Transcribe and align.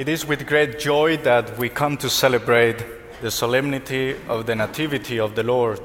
It 0.00 0.08
is 0.08 0.24
with 0.24 0.46
great 0.46 0.78
joy 0.78 1.18
that 1.18 1.58
we 1.58 1.68
come 1.68 1.98
to 1.98 2.08
celebrate 2.08 2.82
the 3.20 3.30
solemnity 3.30 4.16
of 4.28 4.46
the 4.46 4.54
Nativity 4.54 5.20
of 5.20 5.34
the 5.34 5.42
Lord. 5.42 5.78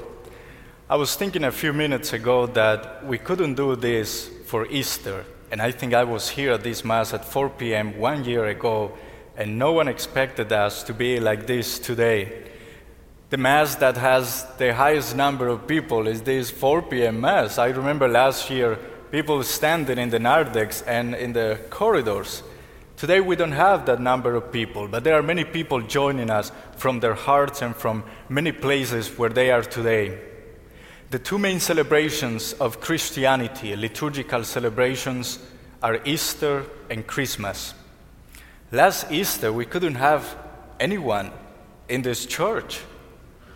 I 0.88 0.96
was 0.96 1.14
thinking 1.16 1.44
a 1.44 1.52
few 1.52 1.74
minutes 1.74 2.14
ago 2.14 2.46
that 2.46 3.04
we 3.04 3.18
couldn't 3.18 3.56
do 3.56 3.76
this 3.76 4.30
for 4.46 4.66
Easter, 4.68 5.26
and 5.50 5.60
I 5.60 5.70
think 5.70 5.92
I 5.92 6.04
was 6.04 6.30
here 6.30 6.52
at 6.52 6.62
this 6.62 6.82
Mass 6.82 7.12
at 7.12 7.26
4 7.26 7.50
p.m. 7.50 7.98
one 7.98 8.24
year 8.24 8.46
ago, 8.46 8.96
and 9.36 9.58
no 9.58 9.72
one 9.72 9.86
expected 9.86 10.50
us 10.50 10.82
to 10.84 10.94
be 10.94 11.20
like 11.20 11.46
this 11.46 11.78
today. 11.78 12.42
The 13.28 13.36
Mass 13.36 13.74
that 13.74 13.98
has 13.98 14.46
the 14.56 14.72
highest 14.72 15.14
number 15.14 15.48
of 15.48 15.66
people 15.66 16.08
is 16.08 16.22
this 16.22 16.50
4 16.50 16.80
p.m. 16.80 17.20
Mass. 17.20 17.58
I 17.58 17.66
remember 17.66 18.08
last 18.08 18.48
year 18.48 18.78
people 19.10 19.42
standing 19.42 19.98
in 19.98 20.08
the 20.08 20.18
narthex 20.18 20.80
and 20.80 21.14
in 21.14 21.34
the 21.34 21.60
corridors. 21.68 22.42
Today 22.96 23.20
we 23.20 23.36
don't 23.36 23.52
have 23.52 23.84
that 23.86 24.00
number 24.00 24.34
of 24.34 24.50
people, 24.50 24.88
but 24.88 25.04
there 25.04 25.18
are 25.18 25.22
many 25.22 25.44
people 25.44 25.82
joining 25.82 26.30
us 26.30 26.50
from 26.78 27.00
their 27.00 27.12
hearts 27.12 27.60
and 27.60 27.76
from 27.76 28.04
many 28.30 28.52
places 28.52 29.18
where 29.18 29.28
they 29.28 29.50
are 29.50 29.62
today. 29.62 30.18
The 31.10 31.18
two 31.18 31.38
main 31.38 31.60
celebrations 31.60 32.54
of 32.54 32.80
Christianity, 32.80 33.76
liturgical 33.76 34.44
celebrations, 34.44 35.38
are 35.82 36.00
Easter 36.06 36.64
and 36.88 37.06
Christmas. 37.06 37.74
Last 38.72 39.12
Easter, 39.12 39.52
we 39.52 39.66
couldn't 39.66 39.96
have 39.96 40.34
anyone 40.80 41.32
in 41.90 42.00
this 42.00 42.24
church, 42.24 42.80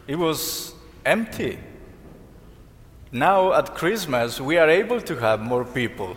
it 0.07 0.17
was 0.17 0.75
empty. 1.07 1.59
Now 3.11 3.55
at 3.55 3.75
Christmas, 3.75 4.39
we 4.39 4.59
are 4.59 4.69
able 4.69 5.01
to 5.01 5.17
have 5.17 5.41
more 5.41 5.65
people. 5.65 6.15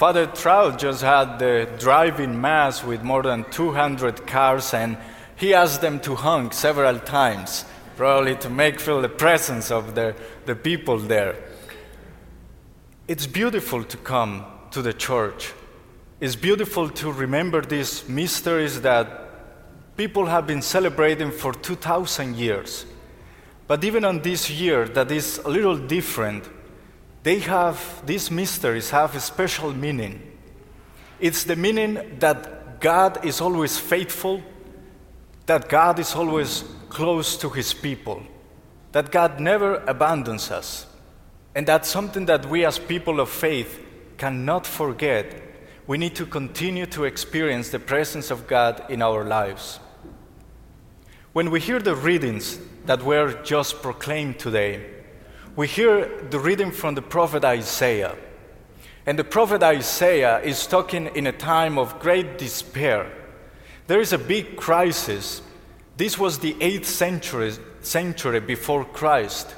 Father 0.00 0.24
Trout 0.24 0.78
just 0.78 1.02
had 1.02 1.38
the 1.38 1.68
driving 1.78 2.40
mass 2.40 2.82
with 2.82 3.02
more 3.02 3.22
than 3.22 3.44
200 3.50 4.26
cars, 4.26 4.72
and 4.72 4.96
he 5.36 5.52
asked 5.52 5.82
them 5.82 6.00
to 6.00 6.14
honk 6.14 6.54
several 6.54 6.98
times, 6.98 7.66
probably 7.98 8.34
to 8.36 8.48
make 8.48 8.80
feel 8.80 9.02
the 9.02 9.10
presence 9.10 9.70
of 9.70 9.94
the, 9.94 10.16
the 10.46 10.56
people 10.56 10.96
there. 10.96 11.36
It's 13.08 13.26
beautiful 13.26 13.84
to 13.84 13.98
come 13.98 14.46
to 14.70 14.80
the 14.80 14.94
church. 14.94 15.52
It's 16.18 16.34
beautiful 16.34 16.88
to 16.88 17.12
remember 17.12 17.60
these 17.60 18.08
mysteries 18.08 18.80
that 18.80 19.98
people 19.98 20.24
have 20.24 20.46
been 20.46 20.62
celebrating 20.62 21.30
for 21.30 21.52
2,000 21.52 22.36
years. 22.36 22.86
But 23.66 23.84
even 23.84 24.06
on 24.06 24.22
this 24.22 24.48
year 24.48 24.88
that 24.88 25.10
is 25.10 25.36
a 25.44 25.48
little 25.50 25.76
different, 25.76 26.48
they 27.22 27.40
have, 27.40 28.02
these 28.06 28.30
mysteries 28.30 28.90
have 28.90 29.14
a 29.14 29.20
special 29.20 29.72
meaning. 29.74 30.22
It's 31.18 31.44
the 31.44 31.56
meaning 31.56 32.16
that 32.18 32.80
God 32.80 33.24
is 33.24 33.40
always 33.40 33.78
faithful, 33.78 34.42
that 35.46 35.68
God 35.68 35.98
is 35.98 36.14
always 36.14 36.64
close 36.88 37.36
to 37.38 37.50
his 37.50 37.74
people, 37.74 38.22
that 38.92 39.10
God 39.12 39.38
never 39.38 39.76
abandons 39.86 40.50
us, 40.50 40.86
and 41.54 41.66
that's 41.66 41.88
something 41.88 42.26
that 42.26 42.46
we 42.46 42.64
as 42.64 42.78
people 42.78 43.20
of 43.20 43.28
faith 43.28 43.84
cannot 44.16 44.66
forget. 44.66 45.34
We 45.86 45.98
need 45.98 46.14
to 46.16 46.26
continue 46.26 46.86
to 46.86 47.04
experience 47.04 47.70
the 47.70 47.80
presence 47.80 48.30
of 48.30 48.46
God 48.46 48.84
in 48.88 49.02
our 49.02 49.24
lives. 49.24 49.80
When 51.32 51.50
we 51.50 51.60
hear 51.60 51.80
the 51.80 51.96
readings 51.96 52.58
that 52.86 53.02
were 53.02 53.42
just 53.42 53.82
proclaimed 53.82 54.38
today, 54.38 54.99
we 55.60 55.68
hear 55.68 56.08
the 56.30 56.38
reading 56.38 56.70
from 56.70 56.94
the 56.94 57.02
prophet 57.02 57.44
Isaiah. 57.44 58.16
And 59.04 59.18
the 59.18 59.24
prophet 59.24 59.62
Isaiah 59.62 60.40
is 60.40 60.66
talking 60.66 61.08
in 61.14 61.26
a 61.26 61.32
time 61.32 61.76
of 61.76 62.00
great 62.00 62.38
despair. 62.38 63.12
There 63.86 64.00
is 64.00 64.14
a 64.14 64.16
big 64.34 64.56
crisis. 64.56 65.42
This 65.98 66.18
was 66.18 66.38
the 66.38 66.54
8th 66.54 66.86
century, 66.86 67.52
century 67.82 68.40
before 68.40 68.86
Christ. 68.86 69.54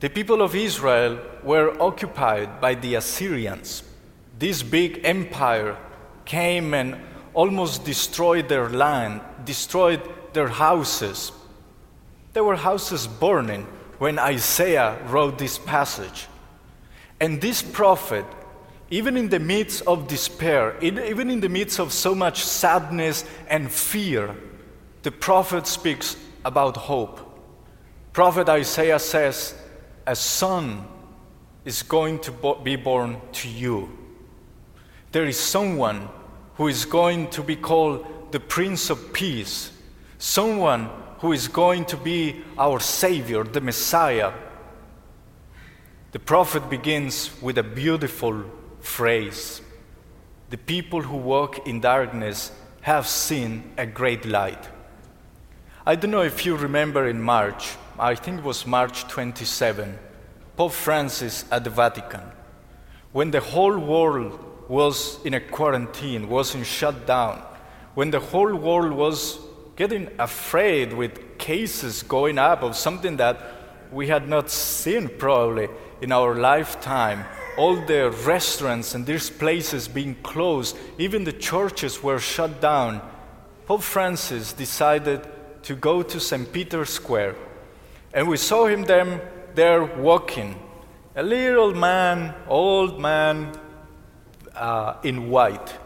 The 0.00 0.08
people 0.08 0.40
of 0.40 0.54
Israel 0.54 1.20
were 1.42 1.76
occupied 1.82 2.62
by 2.62 2.74
the 2.74 2.94
Assyrians. 2.94 3.82
This 4.38 4.62
big 4.62 5.02
empire 5.04 5.76
came 6.24 6.72
and 6.72 6.96
almost 7.34 7.84
destroyed 7.84 8.48
their 8.48 8.70
land, 8.70 9.20
destroyed 9.44 10.00
their 10.32 10.48
houses. 10.48 11.30
There 12.32 12.42
were 12.42 12.56
houses 12.56 13.06
burning 13.06 13.66
when 13.98 14.18
Isaiah 14.18 14.98
wrote 15.06 15.38
this 15.38 15.58
passage. 15.58 16.26
And 17.20 17.40
this 17.40 17.62
prophet, 17.62 18.24
even 18.90 19.16
in 19.16 19.28
the 19.28 19.38
midst 19.38 19.82
of 19.86 20.08
despair, 20.08 20.76
even 20.82 21.30
in 21.30 21.40
the 21.40 21.48
midst 21.48 21.78
of 21.78 21.92
so 21.92 22.14
much 22.14 22.44
sadness 22.44 23.24
and 23.48 23.70
fear, 23.70 24.36
the 25.02 25.12
prophet 25.12 25.66
speaks 25.66 26.16
about 26.44 26.76
hope. 26.76 27.20
Prophet 28.12 28.48
Isaiah 28.48 28.98
says, 28.98 29.54
A 30.06 30.16
son 30.16 30.86
is 31.64 31.82
going 31.82 32.20
to 32.20 32.56
be 32.62 32.76
born 32.76 33.20
to 33.32 33.48
you. 33.48 33.98
There 35.12 35.26
is 35.26 35.38
someone 35.38 36.08
who 36.56 36.68
is 36.68 36.84
going 36.84 37.30
to 37.30 37.42
be 37.42 37.56
called 37.56 38.32
the 38.32 38.40
Prince 38.40 38.90
of 38.90 39.12
Peace, 39.12 39.72
someone 40.18 40.90
who 41.18 41.32
is 41.32 41.48
going 41.48 41.84
to 41.86 41.96
be 41.96 42.42
our 42.58 42.80
Savior, 42.80 43.44
the 43.44 43.60
Messiah. 43.60 44.32
The 46.12 46.18
prophet 46.18 46.68
begins 46.70 47.30
with 47.42 47.58
a 47.58 47.62
beautiful 47.62 48.44
phrase 48.80 49.60
The 50.50 50.58
people 50.58 51.02
who 51.02 51.16
walk 51.16 51.66
in 51.66 51.80
darkness 51.80 52.52
have 52.82 53.06
seen 53.06 53.72
a 53.76 53.86
great 53.86 54.24
light. 54.24 54.68
I 55.86 55.96
don't 55.96 56.10
know 56.10 56.22
if 56.22 56.46
you 56.46 56.56
remember 56.56 57.08
in 57.08 57.20
March, 57.20 57.76
I 57.98 58.14
think 58.14 58.38
it 58.38 58.44
was 58.44 58.66
March 58.66 59.04
27, 59.08 59.98
Pope 60.56 60.72
Francis 60.72 61.44
at 61.50 61.64
the 61.64 61.70
Vatican, 61.70 62.22
when 63.12 63.30
the 63.30 63.40
whole 63.40 63.78
world 63.78 64.38
was 64.68 65.18
in 65.24 65.34
a 65.34 65.40
quarantine, 65.40 66.28
was 66.28 66.54
in 66.54 66.64
shutdown, 66.64 67.42
when 67.94 68.10
the 68.10 68.20
whole 68.20 68.54
world 68.54 68.92
was 68.92 69.38
getting 69.76 70.08
afraid 70.18 70.92
with 70.92 71.38
cases 71.38 72.02
going 72.02 72.38
up 72.38 72.62
of 72.62 72.76
something 72.76 73.16
that 73.16 73.38
we 73.92 74.08
had 74.08 74.28
not 74.28 74.50
seen 74.50 75.08
probably 75.08 75.68
in 76.00 76.12
our 76.12 76.34
lifetime. 76.34 77.24
All 77.56 77.76
the 77.76 78.10
restaurants 78.24 78.94
and 78.94 79.06
these 79.06 79.30
places 79.30 79.86
being 79.86 80.16
closed, 80.16 80.76
even 80.98 81.24
the 81.24 81.32
churches 81.32 82.02
were 82.02 82.18
shut 82.18 82.60
down. 82.60 83.00
Pope 83.66 83.82
Francis 83.82 84.52
decided 84.52 85.26
to 85.62 85.74
go 85.74 86.02
to 86.02 86.20
St. 86.20 86.52
Peter's 86.52 86.90
Square, 86.90 87.36
and 88.12 88.28
we 88.28 88.36
saw 88.36 88.66
him 88.66 88.84
then 88.84 89.20
there 89.54 89.84
walking. 89.84 90.60
A 91.16 91.22
little 91.22 91.74
man, 91.74 92.34
old 92.48 93.00
man 93.00 93.52
uh, 94.54 94.96
in 95.04 95.30
white, 95.30 95.78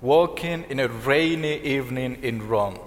walking 0.00 0.64
in 0.68 0.78
a 0.78 0.88
rainy 0.88 1.58
evening 1.62 2.18
in 2.22 2.46
Rome 2.46 2.78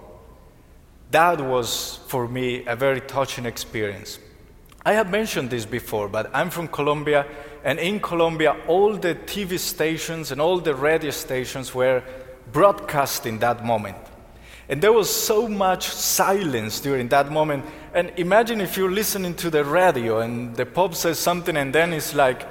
that 1.11 1.41
was 1.41 1.99
for 2.07 2.27
me 2.27 2.65
a 2.65 2.75
very 2.75 3.01
touching 3.01 3.45
experience. 3.45 4.19
I 4.83 4.93
have 4.93 5.11
mentioned 5.11 5.49
this 5.49 5.65
before, 5.65 6.07
but 6.07 6.31
I'm 6.33 6.49
from 6.49 6.67
Colombia, 6.67 7.27
and 7.63 7.77
in 7.77 7.99
Colombia, 7.99 8.55
all 8.67 8.95
the 8.95 9.13
TV 9.13 9.59
stations 9.59 10.31
and 10.31 10.41
all 10.41 10.59
the 10.59 10.73
radio 10.73 11.11
stations 11.11 11.75
were 11.75 12.01
broadcasting 12.51 13.39
that 13.39 13.63
moment. 13.63 13.97
And 14.69 14.81
there 14.81 14.93
was 14.93 15.13
so 15.13 15.47
much 15.47 15.89
silence 15.89 16.79
during 16.79 17.09
that 17.09 17.31
moment. 17.31 17.65
And 17.93 18.11
imagine 18.15 18.61
if 18.61 18.77
you're 18.77 18.91
listening 18.91 19.35
to 19.35 19.49
the 19.49 19.65
radio 19.65 20.21
and 20.21 20.55
the 20.55 20.65
Pope 20.65 20.95
says 20.95 21.19
something, 21.19 21.57
and 21.57 21.75
then 21.75 21.93
it's 21.93 22.15
like 22.15 22.47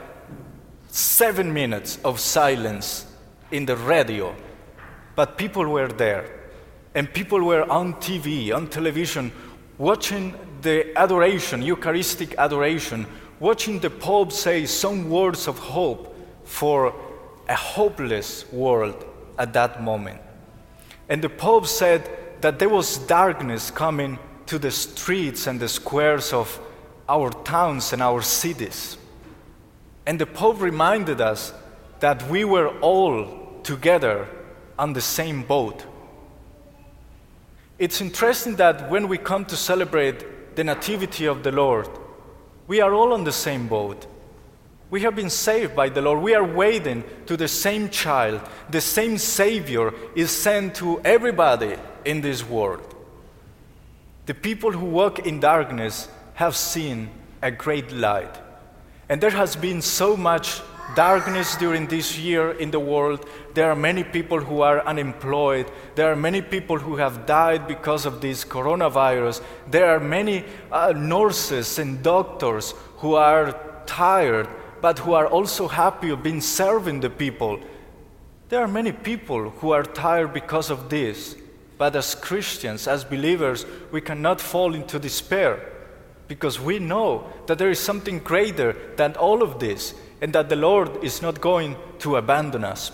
seven 0.89 1.53
minutes 1.53 1.99
of 2.05 2.21
silence 2.21 3.07
in 3.51 3.65
the 3.65 3.77
radio. 3.77 4.37
But 5.17 5.39
people 5.39 5.67
were 5.67 5.89
there 5.89 6.40
and 6.95 7.13
people 7.13 7.43
were 7.43 7.71
on 7.71 7.95
TV, 7.95 8.55
on 8.55 8.69
television, 8.69 9.33
watching 9.79 10.35
the 10.63 10.97
adoration, 10.99 11.63
Eucharistic 11.63 12.35
adoration, 12.37 13.07
watching 13.39 13.79
the 13.79 13.91
Pope 13.91 14.33
say 14.33 14.67
some 14.67 15.09
words 15.09 15.49
of 15.49 15.59
hope 15.59 16.15
for 16.45 16.95
a 17.49 17.55
hopeless 17.55 18.51
world 18.53 19.05
at 19.39 19.53
that 19.53 19.83
moment. 19.83 20.21
And 21.09 21.23
the 21.23 21.29
Pope 21.29 21.67
said 21.67 22.09
that 22.41 22.59
there 22.59 22.69
was 22.69 22.99
darkness 22.99 23.71
coming 23.71 24.19
to 24.47 24.59
the 24.59 24.71
streets 24.71 25.47
and 25.47 25.59
the 25.61 25.69
squares 25.69 26.33
of 26.33 26.61
our 27.09 27.31
towns 27.31 27.93
and 27.93 28.03
our 28.03 28.23
cities. 28.23 28.97
And 30.07 30.19
the 30.19 30.27
Pope 30.27 30.61
reminded 30.61 31.21
us 31.21 31.53
that 32.01 32.29
we 32.29 32.45
were 32.45 32.69
all 32.81 33.61
together 33.63 34.29
on 34.79 34.93
the 34.93 35.01
same 35.01 35.43
boat. 35.43 35.85
It's 37.81 38.03
interesting 38.03 38.57
that 38.57 38.91
when 38.91 39.09
we 39.09 39.17
come 39.17 39.47
to 39.47 39.57
celebrate 39.57 40.55
the 40.55 40.63
Nativity 40.63 41.25
of 41.25 41.43
the 41.43 41.51
Lord, 41.51 41.89
we 42.67 42.83
are 42.83 42.93
all 42.93 43.15
on 43.15 43.25
the 43.25 43.33
same 43.33 43.69
boat. 43.69 44.07
We 44.91 45.01
have 45.01 45.17
been 45.17 45.31
saved 45.31 45.75
by 45.75 45.89
the 45.89 46.03
Lord. 46.03 46.21
We 46.21 46.35
are 46.35 46.45
waiting 46.45 47.05
to 47.25 47.39
the 47.39 47.49
same 47.49 47.89
child. 47.89 48.43
The 48.69 48.83
same 48.83 49.17
Savior 49.17 49.95
is 50.15 50.31
sent 50.31 50.75
to 50.75 51.01
everybody 51.07 51.77
in 52.05 52.21
this 52.21 52.47
world. 52.47 52.95
The 54.27 54.35
people 54.35 54.73
who 54.73 54.85
walk 54.85 55.21
in 55.21 55.41
darkness 55.41 56.07
have 56.35 56.57
seen 56.57 57.09
a 57.41 57.51
great 57.51 57.91
light. 57.93 58.39
And 59.09 59.23
there 59.23 59.31
has 59.31 59.57
been 59.57 59.81
so 59.81 60.19
much 60.19 60.61
darkness 60.95 61.57
during 61.57 61.87
this 61.87 62.19
year 62.19 62.53
in 62.53 62.71
the 62.71 62.81
world. 62.81 63.27
There 63.55 63.71
are 63.71 63.77
many 63.77 64.05
people 64.05 64.41
who 64.41 64.63
are 64.63 64.85
unemployed. 64.87 65.71
There 65.95 66.11
are 66.11 66.17
many 66.17 66.43
people 66.43 66.79
who 66.79 66.97
have 66.97 67.27
died 67.27 67.67
because 67.67 68.07
of 68.07 68.21
this 68.21 68.45
coronavirus. 68.45 69.43
There 69.71 69.87
are 69.87 70.01
many 70.01 70.45
uh, 70.71 70.93
nurses 70.97 71.79
and 71.79 72.03
doctors 72.03 72.75
who 72.99 73.15
are 73.15 73.59
tired, 73.87 74.49
but 74.81 74.99
who 75.01 75.15
are 75.15 75.27
also 75.27 75.69
happy 75.69 76.11
of 76.11 76.23
being 76.23 76.41
serving 76.41 77.01
the 77.01 77.11
people. 77.11 77.61
There 78.49 78.61
are 78.61 78.69
many 78.69 78.93
people 78.93 79.51
who 79.51 79.73
are 79.73 79.85
tired 79.85 80.33
because 80.33 80.71
of 80.71 80.89
this. 80.89 81.37
But 81.79 81.97
as 81.97 82.15
Christians, 82.15 82.87
as 82.87 83.05
believers, 83.05 83.65
we 83.91 84.01
cannot 84.01 84.41
fall 84.41 84.75
into 84.75 84.99
despair 84.99 85.67
because 86.29 86.61
we 86.61 86.79
know 86.79 87.27
that 87.47 87.59
there 87.59 87.71
is 87.71 87.81
something 87.81 88.19
greater 88.19 88.77
than 88.97 89.17
all 89.17 89.43
of 89.43 89.59
this 89.59 89.95
and 90.21 90.33
that 90.33 90.49
the 90.49 90.57
Lord 90.57 91.03
is 91.03 91.23
not 91.23 91.41
going 91.41 91.77
to 92.01 92.17
abandon 92.17 92.65
us, 92.65 92.93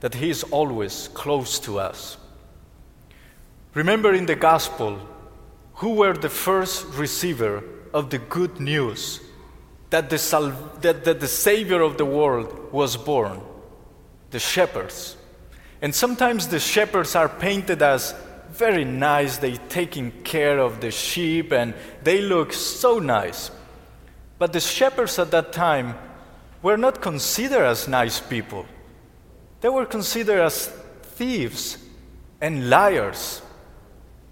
that 0.00 0.14
He 0.14 0.30
is 0.30 0.42
always 0.44 1.08
close 1.08 1.58
to 1.60 1.78
us. 1.78 2.18
Remember 3.74 4.14
in 4.14 4.26
the 4.26 4.34
gospel, 4.34 4.98
who 5.74 5.94
were 5.94 6.14
the 6.14 6.30
first 6.30 6.86
receiver 6.94 7.62
of 7.92 8.10
the 8.10 8.18
good 8.18 8.60
news 8.60 9.20
that 9.90 10.10
the, 10.10 10.56
that, 10.80 11.04
that 11.04 11.20
the 11.20 11.28
Savior 11.28 11.82
of 11.82 11.98
the 11.98 12.04
world 12.04 12.72
was 12.72 12.96
born? 12.96 13.40
The 14.30 14.38
shepherds. 14.38 15.16
And 15.82 15.94
sometimes 15.94 16.48
the 16.48 16.58
shepherds 16.58 17.14
are 17.14 17.28
painted 17.28 17.82
as 17.82 18.14
very 18.50 18.84
nice, 18.84 19.36
they 19.36 19.56
taking 19.68 20.10
care 20.22 20.58
of 20.58 20.80
the 20.80 20.90
sheep 20.90 21.52
and 21.52 21.74
they 22.02 22.22
look 22.22 22.52
so 22.52 22.98
nice. 22.98 23.50
But 24.38 24.52
the 24.52 24.60
shepherds 24.60 25.18
at 25.18 25.30
that 25.32 25.52
time 25.52 25.94
were 26.62 26.76
not 26.76 27.00
considered 27.00 27.64
as 27.64 27.88
nice 27.88 28.20
people. 28.20 28.66
They 29.60 29.68
were 29.68 29.86
considered 29.86 30.40
as 30.40 30.68
thieves 31.02 31.78
and 32.40 32.68
liars. 32.68 33.42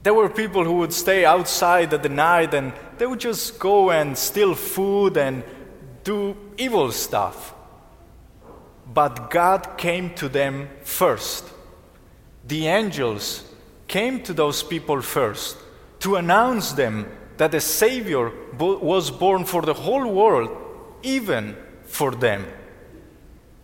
There 0.02 0.14
were 0.14 0.28
people 0.28 0.64
who 0.64 0.74
would 0.74 0.92
stay 0.92 1.24
outside 1.24 1.94
at 1.94 2.02
the 2.02 2.08
night 2.08 2.52
and 2.54 2.72
they 2.98 3.06
would 3.06 3.20
just 3.20 3.58
go 3.58 3.90
and 3.90 4.16
steal 4.16 4.54
food 4.54 5.16
and 5.16 5.42
do 6.02 6.36
evil 6.58 6.92
stuff. 6.92 7.54
But 8.92 9.30
God 9.30 9.78
came 9.78 10.14
to 10.14 10.28
them 10.28 10.68
first. 10.82 11.44
The 12.46 12.66
angels 12.66 13.44
came 13.88 14.22
to 14.24 14.34
those 14.34 14.62
people 14.62 15.00
first 15.00 15.56
to 16.00 16.16
announce 16.16 16.72
them 16.72 17.06
that 17.38 17.54
a 17.54 17.60
Savior 17.60 18.30
was 18.58 19.10
born 19.10 19.44
for 19.44 19.62
the 19.62 19.74
whole 19.74 20.06
world, 20.12 20.50
even 21.02 21.56
for 21.94 22.10
them. 22.10 22.44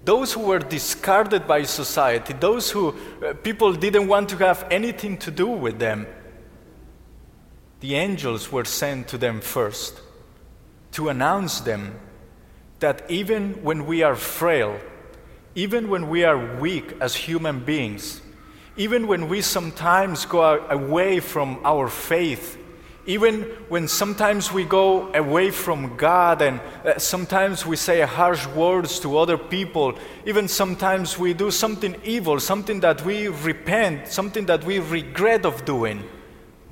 Those 0.04 0.32
who 0.32 0.42
were 0.42 0.60
discarded 0.60 1.48
by 1.48 1.64
society, 1.64 2.32
those 2.32 2.70
who 2.70 2.94
uh, 3.26 3.34
people 3.34 3.72
didn't 3.74 4.06
want 4.06 4.28
to 4.28 4.36
have 4.36 4.66
anything 4.70 5.18
to 5.18 5.32
do 5.32 5.48
with 5.48 5.80
them, 5.80 6.06
the 7.80 7.96
angels 7.96 8.52
were 8.52 8.64
sent 8.64 9.08
to 9.08 9.18
them 9.18 9.40
first 9.40 10.00
to 10.92 11.08
announce 11.08 11.60
them 11.60 11.98
that 12.78 13.10
even 13.10 13.62
when 13.64 13.84
we 13.84 14.04
are 14.04 14.14
frail, 14.14 14.78
even 15.56 15.88
when 15.88 16.08
we 16.08 16.22
are 16.22 16.56
weak 16.60 16.94
as 17.00 17.16
human 17.16 17.58
beings, 17.64 18.22
even 18.76 19.08
when 19.08 19.28
we 19.28 19.40
sometimes 19.42 20.24
go 20.24 20.42
away 20.68 21.18
from 21.18 21.58
our 21.64 21.88
faith, 21.88 22.56
even 23.06 23.43
when 23.69 23.88
sometimes 23.88 24.52
we 24.52 24.64
go 24.64 25.12
away 25.14 25.50
from 25.50 25.97
God 25.97 26.43
and 26.43 26.61
uh, 26.85 26.99
sometimes 26.99 27.64
we 27.64 27.76
say 27.76 28.02
harsh 28.02 28.47
words 28.49 29.00
to 29.00 29.19
other 29.19 29.38
people, 29.38 29.99
even 30.26 30.49
sometimes 30.49 31.19
we 31.19 31.32
do 31.32 31.50
something 31.50 31.97
evil, 32.05 32.38
something 32.41 32.81
that 32.81 33.05
we 33.05 33.29
repent, 33.29 34.08
something 34.08 34.47
that 34.47 34.64
we 34.64 34.79
regret 34.79 35.47
of 35.47 35.64
doing, 35.64 36.05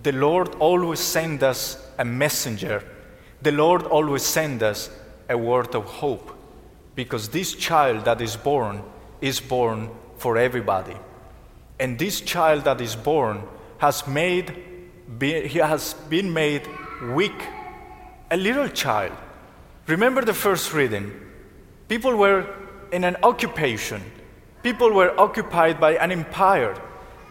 the 0.02 0.12
Lord 0.12 0.54
always 0.56 1.00
sends 1.00 1.42
us 1.42 1.90
a 1.98 2.04
messenger. 2.04 2.84
The 3.42 3.52
Lord 3.52 3.82
always 3.82 4.22
sends 4.22 4.62
us 4.62 4.90
a 5.28 5.36
word 5.36 5.74
of 5.74 5.84
hope 5.84 6.36
because 6.94 7.28
this 7.28 7.54
child 7.54 8.04
that 8.04 8.20
is 8.20 8.36
born 8.36 8.82
is 9.20 9.40
born 9.40 9.90
for 10.16 10.36
everybody. 10.36 10.96
And 11.78 11.98
this 11.98 12.20
child 12.20 12.64
that 12.64 12.80
is 12.80 12.96
born 12.96 13.42
has 13.78 14.06
made 14.06 14.54
be, 15.18 15.46
he 15.48 15.58
has 15.58 15.94
been 16.08 16.32
made 16.32 16.68
weak, 17.14 17.40
a 18.30 18.36
little 18.36 18.68
child. 18.68 19.12
Remember 19.86 20.22
the 20.24 20.34
first 20.34 20.74
reading. 20.74 21.12
People 21.88 22.16
were 22.16 22.46
in 22.92 23.04
an 23.04 23.16
occupation, 23.22 24.02
people 24.62 24.92
were 24.92 25.18
occupied 25.18 25.80
by 25.80 25.92
an 25.96 26.12
empire. 26.12 26.78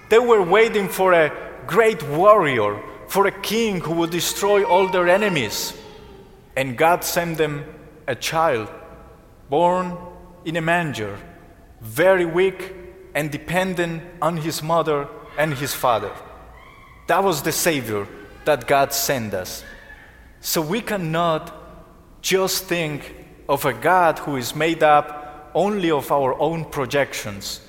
They 0.10 0.20
were 0.20 0.42
waiting 0.42 0.88
for 0.88 1.12
a 1.14 1.32
great 1.68 2.02
warrior, 2.02 2.82
for 3.10 3.28
a 3.28 3.32
king 3.32 3.82
who 3.82 3.92
would 3.96 4.10
destroy 4.10 4.64
all 4.64 4.88
their 4.88 5.08
enemies. 5.08 5.74
And 6.56 6.78
God 6.78 7.04
sent 7.04 7.38
them 7.38 7.66
a 8.08 8.16
child 8.16 8.70
born 9.50 9.98
in 10.46 10.56
a 10.56 10.62
manger, 10.62 11.20
very 11.82 12.26
weak 12.26 12.74
and 13.14 13.32
dependent 13.32 14.04
on 14.22 14.38
his 14.38 14.64
mother 14.64 15.08
and 15.38 15.54
his 15.54 15.74
father. 15.74 16.12
That 17.08 17.24
was 17.24 17.42
the 17.42 17.52
Savior 17.52 18.08
that 18.46 18.68
God 18.68 18.94
sent 18.94 19.34
us. 19.34 19.64
So 20.42 20.62
we 20.62 20.82
cannot 20.82 21.54
just 22.22 22.66
think 22.66 23.16
of 23.50 23.66
a 23.66 23.74
God 23.74 24.20
who 24.20 24.36
is 24.36 24.56
made 24.56 24.84
up 24.84 25.52
only 25.54 25.90
of 25.90 26.12
our 26.12 26.40
own 26.40 26.66
projections. 26.66 27.62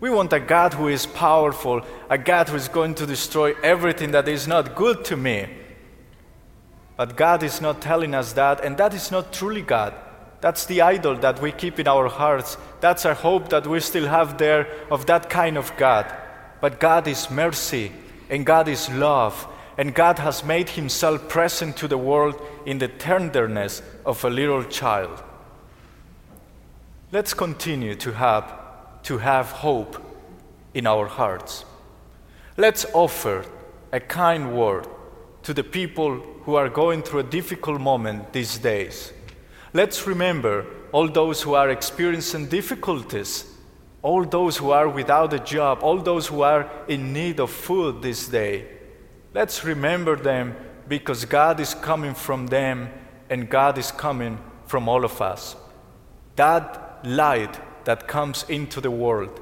We 0.00 0.10
want 0.10 0.32
a 0.32 0.40
God 0.40 0.74
who 0.74 0.88
is 0.88 1.06
powerful, 1.06 1.82
a 2.10 2.18
God 2.18 2.48
who 2.48 2.56
is 2.56 2.68
going 2.68 2.94
to 2.96 3.06
destroy 3.06 3.54
everything 3.62 4.10
that 4.10 4.28
is 4.28 4.46
not 4.46 4.74
good 4.74 5.04
to 5.06 5.16
me. 5.16 5.48
But 6.96 7.16
God 7.16 7.42
is 7.42 7.60
not 7.60 7.82
telling 7.82 8.14
us 8.14 8.32
that, 8.32 8.64
and 8.64 8.76
that 8.78 8.94
is 8.94 9.10
not 9.10 9.32
truly 9.32 9.62
God. 9.62 9.94
That's 10.40 10.66
the 10.66 10.82
idol 10.82 11.16
that 11.16 11.40
we 11.40 11.52
keep 11.52 11.78
in 11.78 11.88
our 11.88 12.08
hearts. 12.08 12.56
That's 12.80 13.06
our 13.06 13.14
hope 13.14 13.48
that 13.50 13.66
we 13.66 13.80
still 13.80 14.06
have 14.06 14.38
there 14.38 14.66
of 14.90 15.06
that 15.06 15.30
kind 15.30 15.56
of 15.56 15.74
God. 15.76 16.06
But 16.60 16.80
God 16.80 17.06
is 17.08 17.30
mercy, 17.30 17.92
and 18.28 18.44
God 18.44 18.68
is 18.68 18.90
love, 18.90 19.46
and 19.78 19.94
God 19.94 20.18
has 20.18 20.44
made 20.44 20.70
himself 20.70 21.28
present 21.28 21.76
to 21.78 21.88
the 21.88 21.98
world 21.98 22.40
in 22.64 22.78
the 22.78 22.88
tenderness 22.88 23.82
of 24.04 24.24
a 24.24 24.30
little 24.30 24.64
child. 24.64 25.22
Let's 27.12 27.34
continue 27.34 27.94
to 27.96 28.12
have, 28.12 28.52
to 29.04 29.18
have 29.18 29.50
hope 29.50 30.02
in 30.74 30.86
our 30.86 31.06
hearts. 31.06 31.64
Let's 32.56 32.86
offer 32.92 33.44
a 33.92 34.00
kind 34.00 34.56
word 34.56 34.86
to 35.44 35.54
the 35.54 35.62
people 35.62 36.16
who 36.42 36.54
are 36.56 36.68
going 36.68 37.02
through 37.02 37.20
a 37.20 37.30
difficult 37.30 37.80
moment 37.80 38.32
these 38.32 38.58
days. 38.58 39.12
Let's 39.72 40.06
remember 40.06 40.66
all 40.90 41.08
those 41.08 41.42
who 41.42 41.54
are 41.54 41.70
experiencing 41.70 42.46
difficulties 42.46 43.44
all 44.06 44.24
those 44.24 44.56
who 44.56 44.70
are 44.70 44.88
without 44.88 45.32
a 45.32 45.40
job, 45.40 45.82
all 45.82 45.98
those 45.98 46.28
who 46.28 46.42
are 46.42 46.70
in 46.86 47.12
need 47.12 47.40
of 47.40 47.50
food 47.50 48.02
this 48.02 48.28
day. 48.28 48.64
Let's 49.34 49.64
remember 49.64 50.14
them 50.14 50.54
because 50.86 51.24
God 51.24 51.58
is 51.58 51.74
coming 51.74 52.14
from 52.14 52.46
them 52.46 52.88
and 53.28 53.50
God 53.50 53.78
is 53.78 53.90
coming 53.90 54.38
from 54.64 54.88
all 54.88 55.04
of 55.04 55.20
us. 55.20 55.56
That 56.36 57.00
light 57.04 57.58
that 57.84 58.06
comes 58.06 58.44
into 58.48 58.80
the 58.80 58.92
world, 58.92 59.40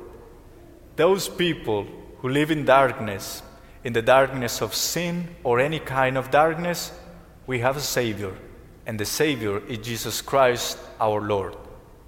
those 0.96 1.28
people 1.28 1.86
who 2.20 2.30
live 2.30 2.50
in 2.50 2.64
darkness, 2.64 3.42
in 3.84 3.92
the 3.92 4.00
darkness 4.00 4.62
of 4.62 4.74
sin 4.74 5.28
or 5.44 5.60
any 5.60 5.78
kind 5.78 6.16
of 6.16 6.30
darkness, 6.30 6.90
we 7.46 7.58
have 7.58 7.76
a 7.76 7.80
Savior, 7.98 8.34
and 8.86 8.98
the 8.98 9.04
Savior 9.04 9.58
is 9.66 9.76
Jesus 9.76 10.22
Christ 10.22 10.78
our 10.98 11.20
Lord. 11.20 11.54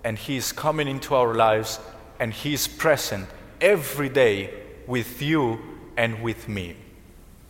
And 0.04 0.16
He 0.16 0.38
is 0.38 0.52
coming 0.52 0.88
into 0.88 1.14
our 1.14 1.34
lives 1.34 1.80
and 2.18 2.32
He 2.32 2.54
is 2.54 2.68
present 2.68 3.28
every 3.60 4.08
day 4.08 4.52
with 4.86 5.20
you 5.22 5.58
and 5.96 6.22
with 6.22 6.48
me. 6.48 6.76